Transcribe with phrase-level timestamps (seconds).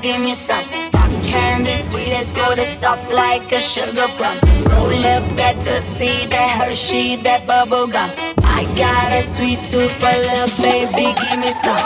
[0.00, 0.64] give me some.
[0.92, 4.36] Rock candy, sweet as gold, it's soft like a sugar plum.
[4.70, 8.10] Roll up that tootsie, that Hershey, that bubble gum.
[8.42, 11.76] I got a sweet tooth for love, baby, give me some.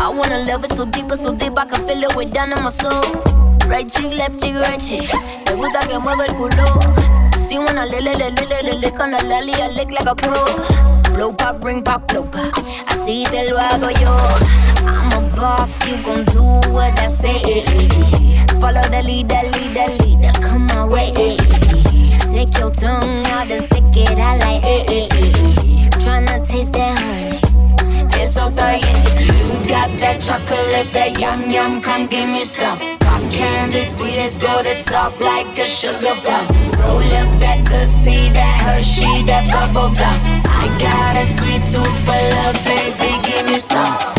[0.00, 2.62] I wanna love it so deep, so deep I can feel it way down in
[2.62, 3.02] my soul.
[3.66, 5.10] Right cheek, left cheek, right cheek.
[5.44, 6.66] Te gusta que mueva el culo.
[7.36, 10.44] Si wanna le le le le lick on the lolly, I lick like a pro.
[11.14, 12.54] Blow pop, bring pop, blow pop.
[12.86, 14.16] Así te lo hago yo.
[15.38, 16.42] Boss, you gon' do
[16.74, 17.62] what I say.
[18.58, 21.12] Follow the leader, leader, leader, come my way.
[22.34, 25.06] Take your tongue out and stick it out like eh,
[26.02, 27.38] Tryna taste that honey.
[28.18, 28.90] It's so thirsty.
[29.22, 32.76] You got that chocolate, that yum yum, come give me some.
[32.98, 36.50] Cotton candy, sweet as gold, it's soft like a sugar plum.
[36.82, 40.18] Roll up that tootsie, that Hershey, that bubble gum.
[40.50, 44.17] I got a sweet tooth for love, baby, give me some.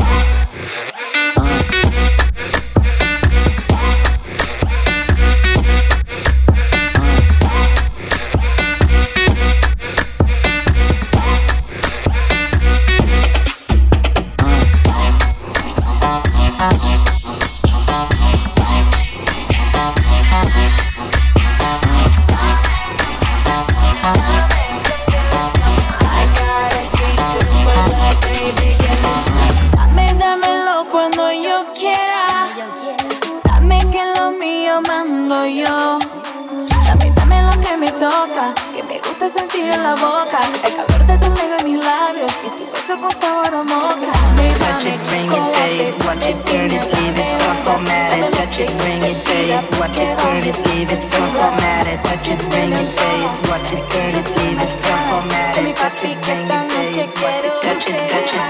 [44.70, 45.96] Touch it, bring it, babe.
[46.06, 48.34] Watch it, burn it, leave it so formatted.
[48.34, 49.66] Touch it, bring it, babe.
[49.80, 52.00] Watch it, burn it, leave it so formatted.
[52.04, 53.32] Touch it, bring it, babe.
[53.50, 55.76] Watch it, burn it, leave it so formatted.
[55.76, 57.44] Touch it, bring it, babe.
[57.62, 58.49] Touch it, touch it,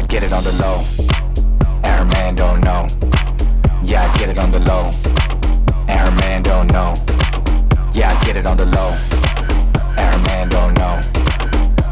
[0.00, 0.82] I get it on the low.
[1.84, 2.86] And her man don't know.
[3.84, 4.90] Yeah, I get it on the low.
[5.88, 6.94] And her man don't know.
[7.92, 8.96] Yeah, I get it on the low.
[9.98, 10.98] And her man don't know.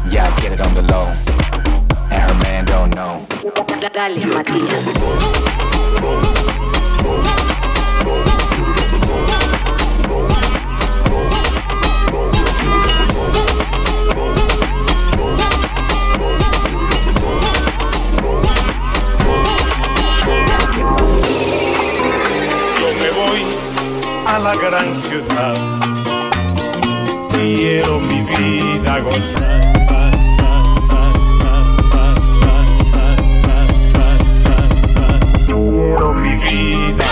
[0.09, 1.13] Yeah, I get it on the low.
[2.09, 3.27] And her man don't know.
[3.93, 4.97] Dale, Matías.
[24.55, 25.55] gran ciudad.
[27.31, 29.59] Quiero mi vida gozar.
[35.45, 37.08] Quiero mi vida.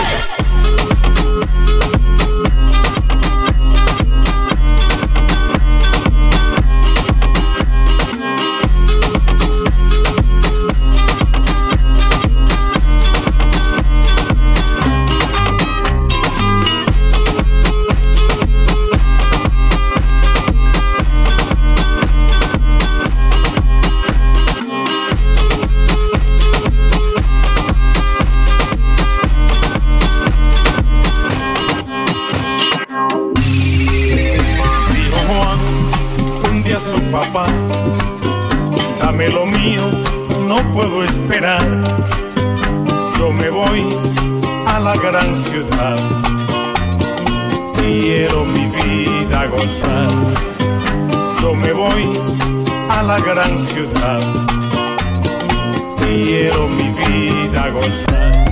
[43.57, 43.87] voy
[44.67, 45.97] a la gran ciudad.
[47.75, 50.09] Quiero mi vida gozar.
[51.41, 52.05] Yo me voy
[52.89, 54.21] a la gran ciudad.
[55.97, 58.46] Quiero mi vida gozar.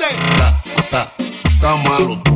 [0.00, 0.14] dice.
[0.14, 1.12] Está, está,
[1.44, 2.29] está malo.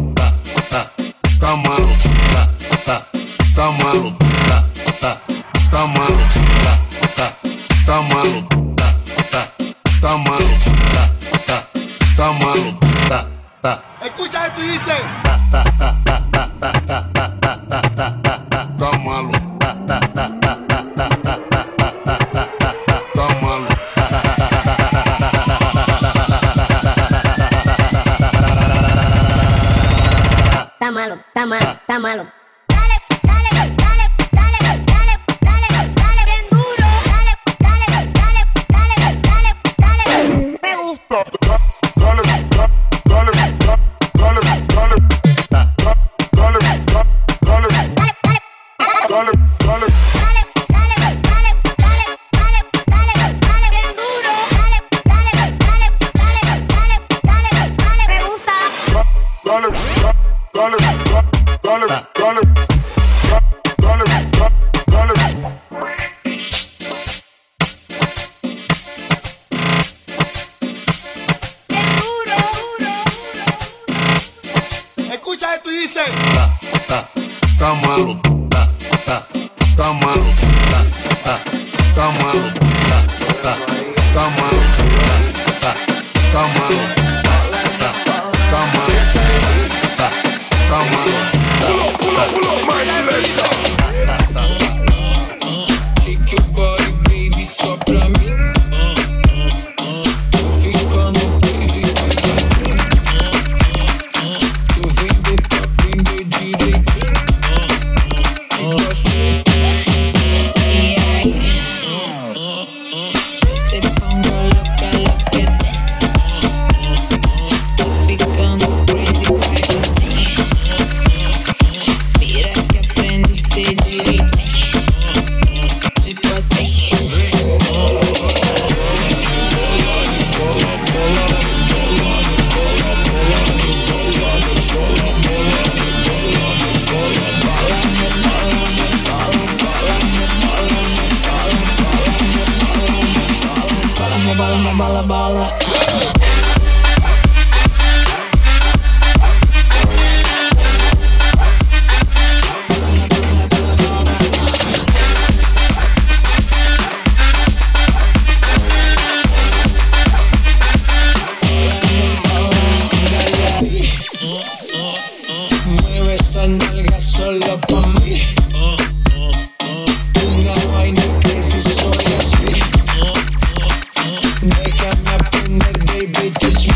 [176.24, 176.73] it, cause you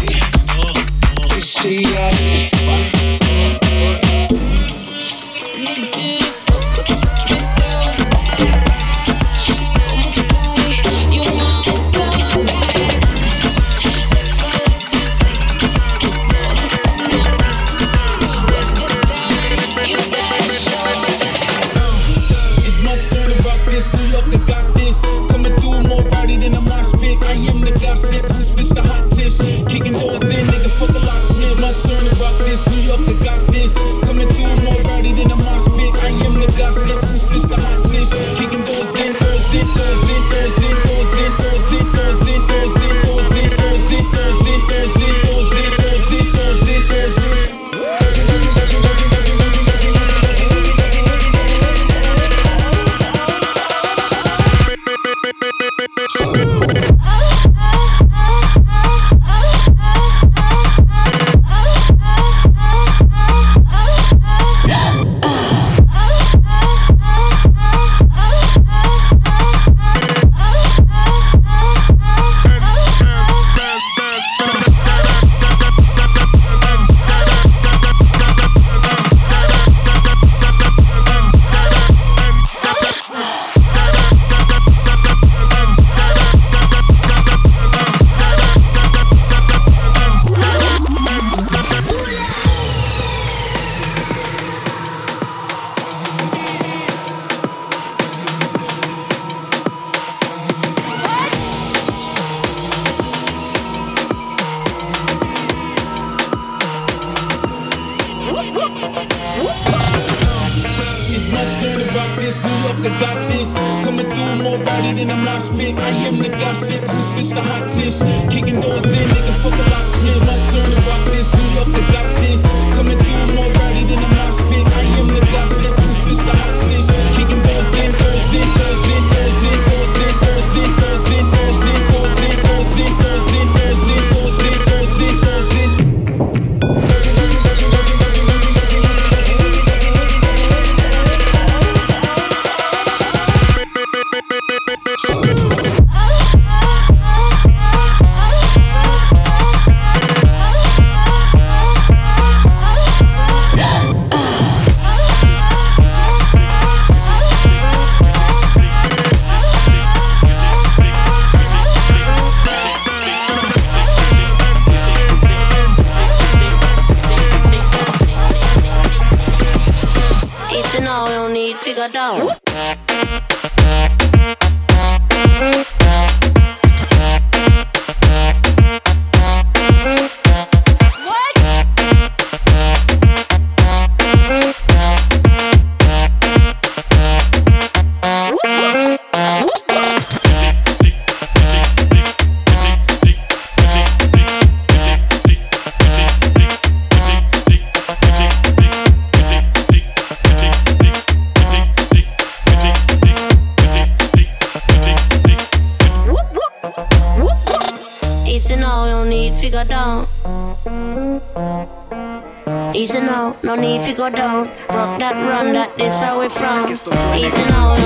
[213.88, 214.48] fi go down.
[214.68, 216.68] Rock that run that this how we from.
[216.68, 216.76] No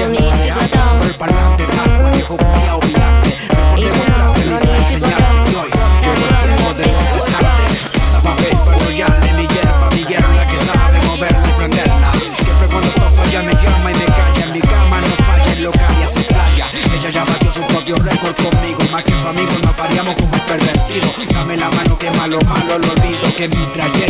[0.00, 0.32] no need
[8.86, 12.12] hoy el de mi hierba, mi hierba que sabe moverla y.
[12.20, 14.44] Siempre cuando toco ya me llama y me calla.
[14.46, 16.66] En mi cama no falla, local y hace playa.
[16.94, 18.80] Ella ya batió su propio récord conmigo.
[18.90, 21.08] Más que su amigo, nos paríamos como pervertido.
[21.32, 23.34] Dame la mano que malo, malo lo olvido.
[23.36, 24.01] Que mi trayecto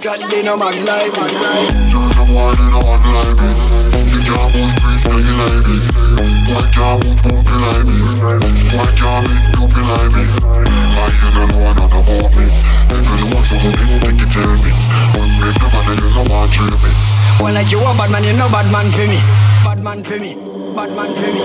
[0.00, 2.80] chat, they the one in a
[4.26, 5.76] can't move freestyle like me.
[6.50, 7.54] Why can't move bumpy
[8.98, 9.50] can't make
[9.86, 10.24] like me?
[10.26, 12.46] I you don't know about me.
[13.10, 14.72] You make tell me.
[15.14, 16.90] The man you know want to me.
[17.40, 19.20] Well, like you a bad man, you know bad man for me.
[19.64, 20.59] Bad man for me.
[20.76, 21.40] Bad for me.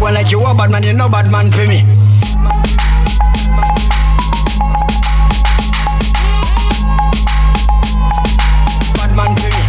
[0.00, 1.84] Well, like you a bad man, you know bad man for me.
[8.94, 9.61] Bad man for me.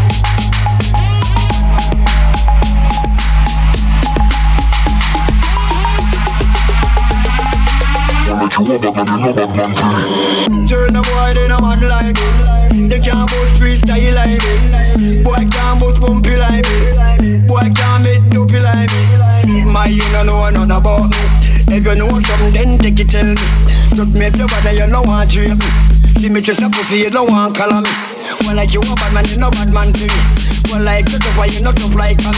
[8.34, 8.50] A man,
[9.54, 10.66] man.
[10.66, 12.90] Turn the boy, they no mad like me.
[12.90, 14.42] They can't bust freestyle like
[14.98, 15.22] me.
[15.22, 16.66] Boy can't bust bumpy like
[17.22, 17.38] me.
[17.46, 18.90] Boy can't make dopey like
[19.46, 19.62] me.
[19.70, 21.22] My, you don't know nothing about me.
[21.78, 23.48] If you know something, then take it tell me.
[23.94, 25.68] Just me if you bad, you know want to me.
[26.18, 27.90] See me just a pussy, you don't want call me.
[28.42, 30.20] Well, like you a bad man, you no bad man to me.
[30.74, 32.34] Well, like you tough, you not tough like me.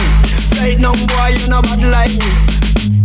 [0.60, 2.55] Right now, boy, you no bad like me.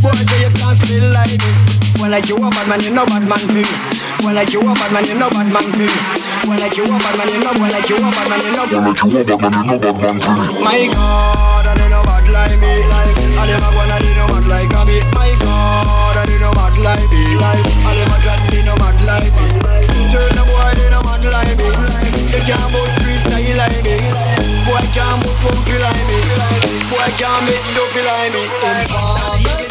[0.01, 1.51] Boy, say you can't spill like me.
[1.99, 3.61] Well, like you a bad man, you no bad man me.
[4.25, 5.87] Well, like you a bad man, you no bad man me.
[6.49, 7.51] Well, like you a bad man, you no.
[7.57, 8.65] Well, like you a bad man, you no.
[8.65, 10.25] Well, like you a bad man, you know bad man me.
[10.65, 12.73] My God, I don't know bad like me.
[12.81, 14.97] I never wanna be no mad like me.
[15.13, 17.21] My God, I don't know bad like me.
[17.37, 19.45] I never try to be no mad like me.
[20.09, 21.69] Turn the boy, they no mad like me.
[22.33, 23.97] They can't both freestyle like me.
[24.65, 26.17] Boy can't move funky like me.
[26.89, 28.43] Boy can't make dopey like me.
[28.81, 29.70] Informer,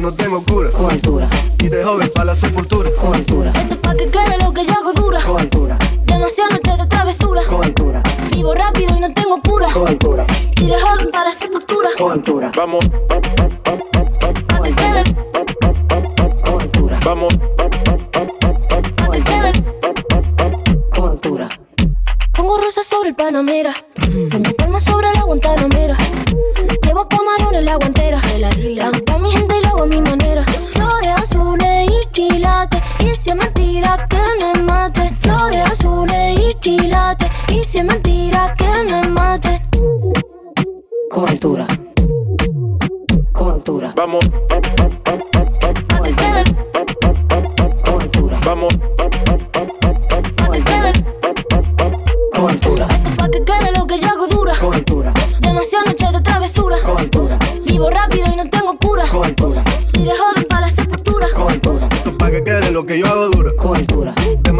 [0.00, 0.42] no tengo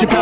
[0.00, 0.16] Que me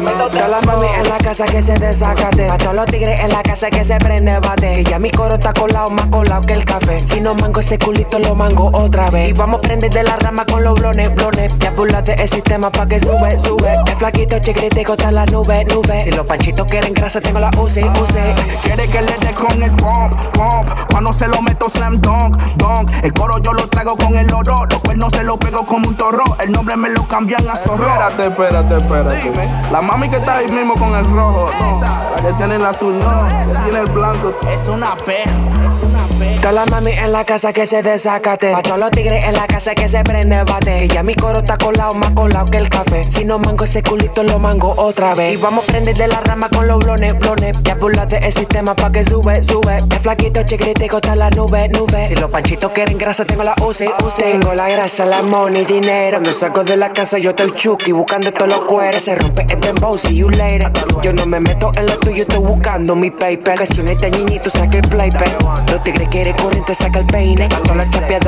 [0.00, 0.30] mate.
[0.30, 2.48] Todas las mami en la casa que se desacate.
[2.48, 4.80] A todos los tigres en la casa que se prende bate.
[4.80, 7.06] Y ya mi coro está colado, más colado que el café.
[7.06, 9.28] Si no mango ese culito, lo mango otra vez.
[9.30, 11.52] Y vamos a prender de la rama con los blones, blones.
[11.58, 13.74] Ya burlas de el sistema pa' que sube, sube.
[13.86, 16.02] El flaquito chiquitico está en la nube, nube.
[16.02, 18.20] Si los panchitos quieren grasa, tengo la UCI, UCI.
[18.62, 20.68] Quiere que le dé con el pump, pump.
[20.90, 22.90] Cuando se lo meto slam dunk, dunk.
[23.02, 24.64] El coro yo lo traigo con el oro.
[24.70, 26.24] Los cuernos se lo pego como un torro.
[26.40, 27.86] El nombre me lo cambian a zorro.
[27.86, 29.16] Espérate, espérate, espérate.
[29.22, 29.70] Dime.
[29.70, 31.76] La mami que está ahí mismo con el rojo, no.
[31.76, 32.10] Esa.
[32.14, 33.26] La que tiene el azul, no.
[33.26, 33.64] Esa.
[33.64, 34.34] Que tiene el blanco.
[34.48, 35.32] Es una perra,
[35.68, 36.15] es una perra.
[36.40, 38.54] Todas las mami en la casa que se desacate.
[38.54, 40.84] A todos los tigres en la casa que se prende bate.
[40.84, 43.04] Y ya mi coro está colado, más colado que el café.
[43.10, 45.34] Si no mango ese culito, lo mango otra vez.
[45.34, 47.56] Y vamos a prender de la rama con los blones, blones.
[47.62, 49.78] Ya burlas de el sistema pa' que sube, sube.
[49.78, 52.06] El flaquito chiquitico está la nube, nube.
[52.06, 54.22] Si los panchitos quieren grasa, tengo la UCI, UCI.
[54.22, 56.18] Tengo la grasa, la money, dinero.
[56.18, 59.02] Cuando salgo de la casa, yo estoy chuki buscando todos los cueros.
[59.02, 60.70] Se rompe el dembow, see you later.
[61.02, 63.58] Yo no me meto en lo tuyo, estoy buscando mi paper.
[63.58, 65.36] Que si no niñito, saca el playper.
[65.70, 67.44] Los tigres quieren corriente, saca el peine.
[67.44, 67.76] A todas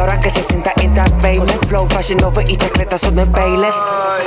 [0.08, 1.50] las que se sientan in that famous.
[1.68, 3.80] Flow, fashion over y chacletas son de Payless.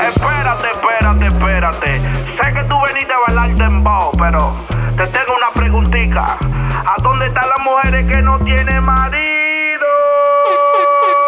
[0.10, 2.02] Espérate, espérate, espérate.
[2.38, 4.56] Sé que tú veniste a bailar dembow, pero
[4.98, 6.38] te tengo una preguntita.
[6.40, 9.41] ¿A dónde están las mujeres que no tienen marido?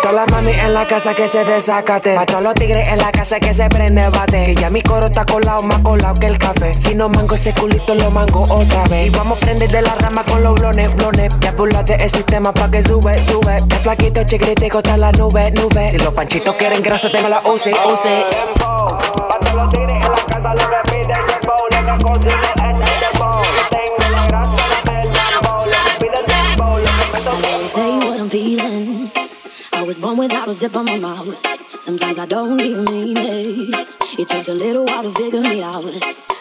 [0.03, 2.17] Todas las mami en la casa que se desacate.
[2.17, 4.47] A todos los tigres en la casa que se prende bate.
[4.47, 6.73] Que ya mi coro está colado, más colado que el café.
[6.77, 9.07] Si no mango ese culito, lo mango otra vez.
[9.07, 11.31] Y vamos a prender de la rama con los blones, blones.
[11.39, 13.59] Ya burlas de el sistema pa' que sube, sube.
[13.59, 15.89] El flaquito chiquitico está la nube, nube.
[15.89, 18.25] Si los panchitos quieren grasa, tengo la UCI, UCI.
[27.73, 28.82] Say what I'm feeling.
[29.93, 31.37] Was born without a zip on my mouth.
[31.79, 33.87] Sometimes I don't even mean it.
[34.17, 35.85] It takes a little while to figure me out.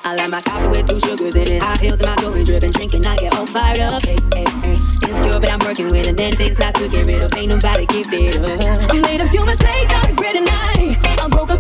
[0.05, 1.63] I like my coffee with two sugars in it.
[1.63, 4.03] High heels and my jewelry dripping, drinking, I get all fired up.
[4.07, 4.71] Hey, hey, hey.
[4.73, 6.17] Insecure, but I'm working with it.
[6.17, 7.37] Then things I could get rid of.
[7.37, 8.91] Ain't nobody keep it up.
[8.91, 10.49] I made a few mistakes, I regret it.
[10.49, 11.59] I broke a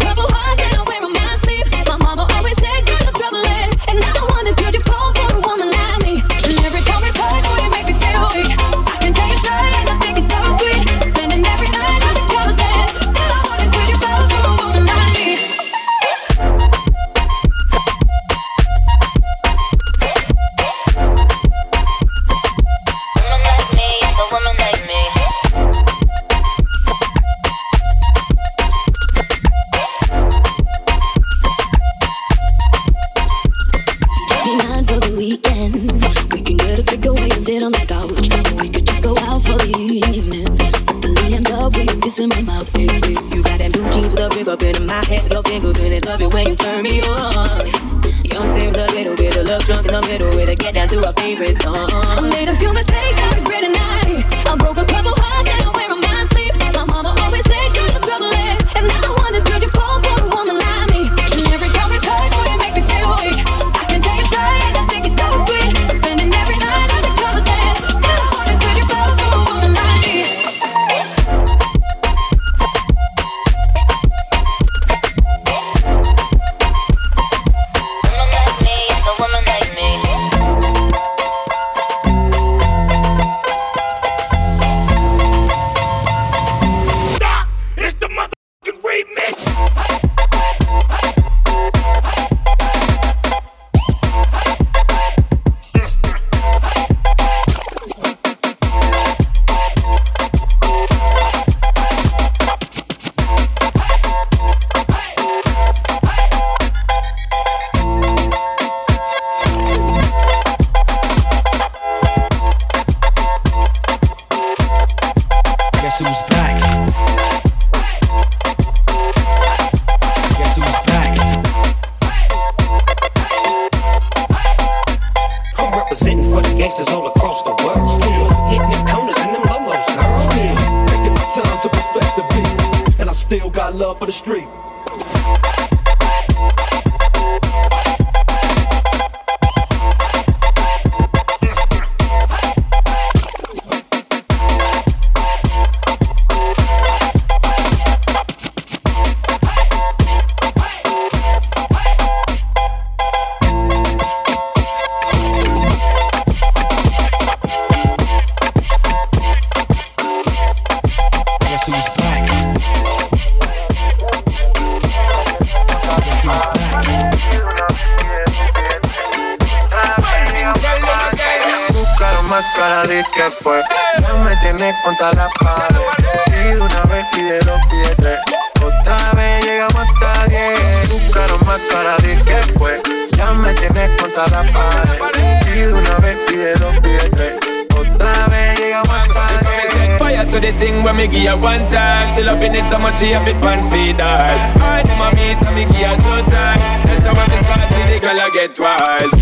[190.92, 192.12] so me give her one time.
[192.14, 194.02] She loving it so much she have it pants feed her.
[194.02, 196.58] I do my meet and me give her two time.
[196.84, 199.12] That's how I start see the girl I get wild.